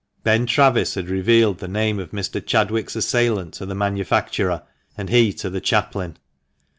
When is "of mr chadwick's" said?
1.99-2.95